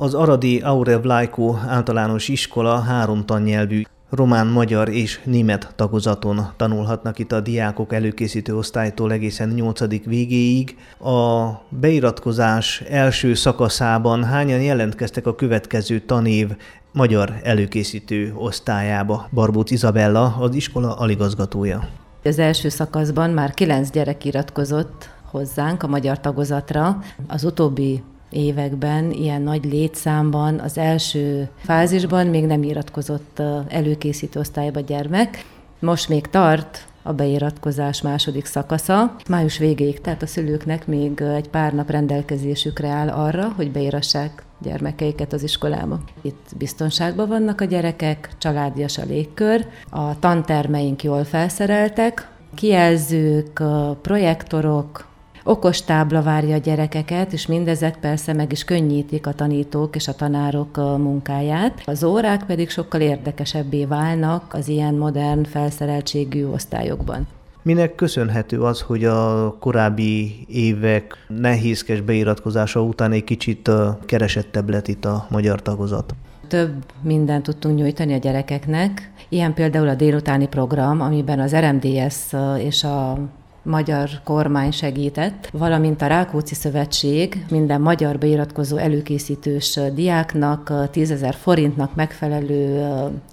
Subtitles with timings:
[0.00, 7.32] Az Aradi Aure Vlajko általános iskola három tannyelvű román, magyar és német tagozaton tanulhatnak itt
[7.32, 10.04] a diákok előkészítő osztálytól egészen 8.
[10.04, 10.76] végéig.
[11.00, 16.48] A beiratkozás első szakaszában hányan jelentkeztek a következő tanév
[16.92, 19.28] magyar előkészítő osztályába?
[19.30, 21.88] Barbóc Izabella, az iskola aligazgatója.
[22.24, 26.98] Az első szakaszban már kilenc gyerek iratkozott hozzánk a magyar tagozatra.
[27.26, 35.44] Az utóbbi években, ilyen nagy létszámban, az első fázisban még nem iratkozott előkészítő osztályba gyermek.
[35.80, 39.16] Most még tart a beiratkozás második szakasza.
[39.28, 45.32] Május végéig, tehát a szülőknek még egy pár nap rendelkezésükre áll arra, hogy beírassák gyermekeiket
[45.32, 46.00] az iskolába.
[46.22, 53.62] Itt biztonságban vannak a gyerekek, családias a légkör, a tantermeink jól felszereltek, kijelzők,
[54.02, 55.07] projektorok,
[55.44, 60.14] okos tábla várja a gyerekeket, és mindezek persze meg is könnyítik a tanítók és a
[60.14, 61.82] tanárok munkáját.
[61.84, 67.26] Az órák pedig sokkal érdekesebbé válnak az ilyen modern felszereltségű osztályokban.
[67.62, 73.70] Minek köszönhető az, hogy a korábbi évek nehézkes beiratkozása után egy kicsit
[74.06, 76.14] keresettebb lett itt a magyar tagozat?
[76.48, 79.12] Több mindent tudtunk nyújtani a gyerekeknek.
[79.28, 83.18] Ilyen például a délutáni program, amiben az RMDS és a
[83.62, 91.94] magyar kormány segített, valamint a Rákóczi Szövetség minden magyar beiratkozó előkészítős diáknak 10 ezer forintnak
[91.94, 92.88] megfelelő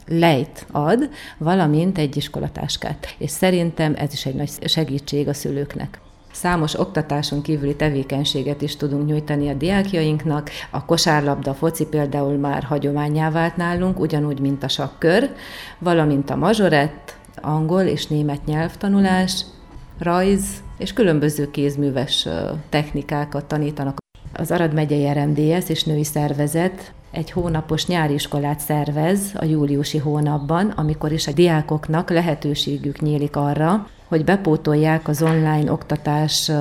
[0.07, 3.15] lejt ad, valamint egy iskolatáskát.
[3.17, 5.99] És szerintem ez is egy nagy segítség a szülőknek.
[6.31, 10.49] Számos oktatáson kívüli tevékenységet is tudunk nyújtani a diákjainknak.
[10.71, 15.29] A kosárlabda, a foci például már hagyományá vált nálunk, ugyanúgy, mint a sakkör,
[15.79, 19.45] valamint a mazsorett, angol és német nyelvtanulás,
[19.99, 20.43] rajz
[20.77, 22.27] és különböző kézműves
[22.69, 23.97] technikákat tanítanak.
[24.33, 30.69] Az Arad megyei RMDS és női szervezet egy hónapos nyári iskolát szervez a júliusi hónapban,
[30.69, 36.51] amikor is a diákoknak lehetőségük nyílik arra, hogy bepótolják az online oktatás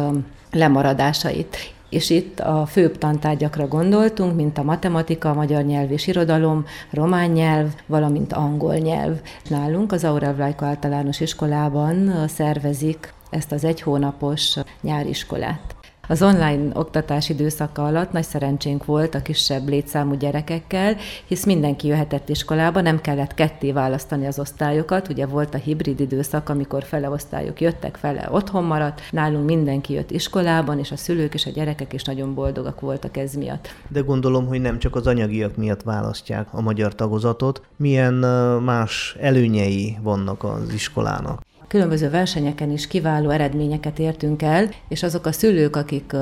[0.52, 1.56] lemaradásait.
[1.88, 7.30] És itt a főbb tantárgyakra gondoltunk, mint a matematika, a magyar nyelv és irodalom, román
[7.30, 9.20] nyelv, valamint angol nyelv.
[9.48, 15.74] Nálunk az Aurel Vlajka általános iskolában szervezik ezt az egy hónapos nyáriskolát.
[16.08, 20.96] Az online oktatás időszaka alatt nagy szerencsénk volt a kisebb létszámú gyerekekkel,
[21.26, 26.48] hisz mindenki jöhetett iskolába, nem kellett ketté választani az osztályokat, ugye volt a hibrid időszak,
[26.48, 31.46] amikor fele osztályok jöttek, fele otthon maradt, nálunk mindenki jött iskolában, és a szülők és
[31.46, 33.68] a gyerekek is nagyon boldogak voltak ez miatt.
[33.88, 38.14] De gondolom, hogy nem csak az anyagiak miatt választják a magyar tagozatot, milyen
[38.62, 45.32] más előnyei vannak az iskolának különböző versenyeken is kiváló eredményeket értünk el, és azok a
[45.32, 46.12] szülők, akik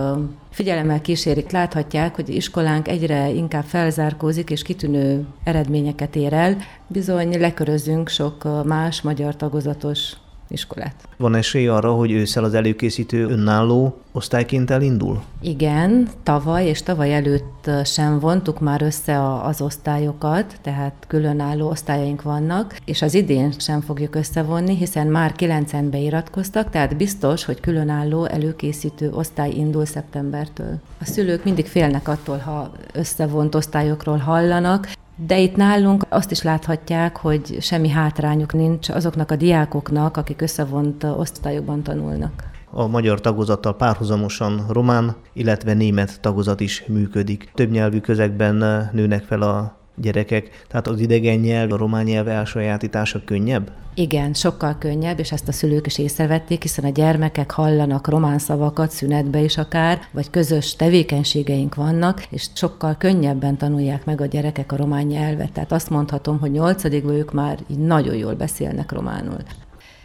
[0.51, 6.57] figyelemmel kísérik, láthatják, hogy iskolánk egyre inkább felzárkózik, és kitűnő eredményeket ér el.
[6.87, 10.13] Bizony lekörözünk sok más magyar tagozatos
[10.49, 10.95] iskolát.
[11.17, 15.23] Van esély arra, hogy ősszel az előkészítő önálló osztályként elindul?
[15.41, 22.77] Igen, tavaly és tavaly előtt sem vontuk már össze az osztályokat, tehát különálló osztályaink vannak,
[22.85, 29.11] és az idén sem fogjuk összevonni, hiszen már kilencen beiratkoztak, tehát biztos, hogy különálló előkészítő
[29.13, 30.79] osztály indul szeptembertől.
[31.01, 34.89] A szülők mindig félnek attól, ha összevont osztályokról hallanak,
[35.27, 41.05] de itt nálunk azt is láthatják, hogy semmi hátrányuk nincs azoknak a diákoknak, akik összevont
[41.05, 42.50] osztályokban tanulnak.
[42.71, 47.50] A magyar tagozattal párhuzamosan román, illetve német tagozat is működik.
[47.55, 53.25] Több nyelvű közegben nőnek fel a gyerekek, tehát az idegen nyelv, a román nyelv elsajátítása
[53.25, 53.71] könnyebb?
[53.95, 58.91] Igen, sokkal könnyebb, és ezt a szülők is észrevették, hiszen a gyermekek hallanak román szavakat
[58.91, 64.77] szünetbe is akár, vagy közös tevékenységeink vannak, és sokkal könnyebben tanulják meg a gyerekek a
[64.77, 65.53] román nyelvet.
[65.53, 69.39] Tehát azt mondhatom, hogy nyolcadikban ők már így nagyon jól beszélnek románul.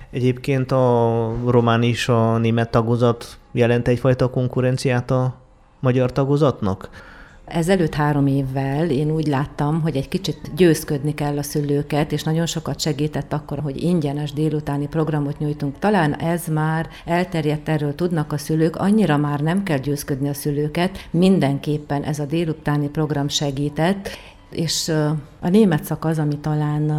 [0.09, 5.36] Egyébként a román és a német tagozat jelent egyfajta konkurenciát a
[5.80, 6.90] magyar tagozatnak?
[7.47, 12.45] Ezelőtt három évvel én úgy láttam, hogy egy kicsit győzködni kell a szülőket, és nagyon
[12.45, 15.80] sokat segített akkor, hogy ingyenes délutáni programot nyújtunk.
[15.80, 21.07] Talán ez már elterjedt, erről tudnak a szülők, annyira már nem kell győzködni a szülőket,
[21.12, 24.10] mindenképpen ez a délutáni program segített,
[24.51, 24.89] és
[25.39, 26.92] a német szak az, ami talán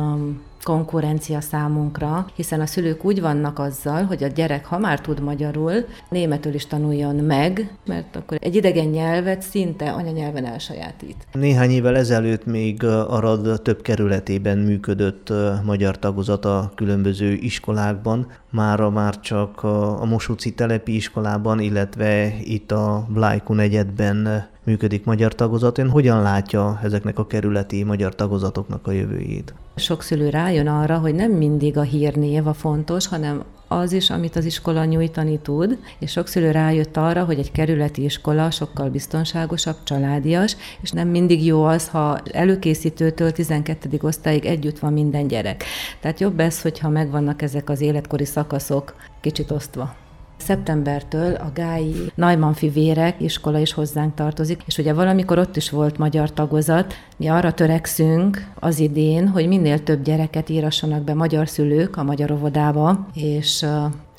[0.68, 5.72] konkurencia számunkra, hiszen a szülők úgy vannak azzal, hogy a gyerek, ha már tud magyarul,
[6.08, 11.26] németül is tanuljon meg, mert akkor egy idegen nyelvet szinte anyanyelven elsajátít.
[11.32, 15.32] Néhány évvel ezelőtt még Arad több kerületében működött
[15.64, 18.26] magyar tagozat a különböző iskolákban.
[18.50, 19.62] Mára már csak
[20.00, 25.78] a Mosúci telepi iskolában, illetve itt a Blájku negyedben működik magyar tagozat.
[25.78, 29.54] Ön hogyan látja ezeknek a kerületi magyar tagozatoknak a jövőjét?
[29.76, 34.36] Sok szülő rájön arra, hogy nem mindig a hírnév a fontos, hanem az is, amit
[34.36, 39.76] az iskola nyújtani tud, és sok szülő rájött arra, hogy egy kerületi iskola sokkal biztonságosabb,
[39.84, 43.98] családias, és nem mindig jó az, ha előkészítőtől 12.
[44.00, 45.64] osztályig együtt van minden gyerek.
[46.00, 49.94] Tehát jobb ez, hogyha megvannak ezek az életkori szakaszok kicsit osztva.
[50.38, 55.98] Szeptembertől a Gái Najman Fivérek iskola is hozzánk tartozik, és ugye valamikor ott is volt
[55.98, 56.94] magyar tagozat.
[57.16, 62.30] Mi arra törekszünk az idén, hogy minél több gyereket írassanak be magyar szülők a magyar
[62.32, 63.66] óvodába, és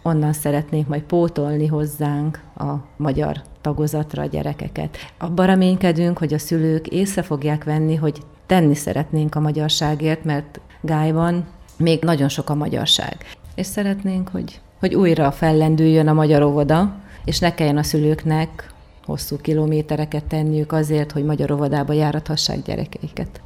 [0.04, 4.98] onnan szeretnénk majd pótolni hozzánk a magyar tagozatra a gyerekeket.
[5.18, 11.45] Abban reménykedünk, hogy a szülők észre fogják venni, hogy tenni szeretnénk a magyarságért, mert Gájban
[11.77, 13.18] még nagyon sok a magyarság.
[13.56, 16.95] És szeretnénk, hogy hogy újra fellendüljön a magyar óvoda,
[17.25, 18.73] és ne kelljen a szülőknek
[19.05, 23.41] hosszú kilométereket tenniük azért, hogy magyar óvodába járathassák gyerekeiket.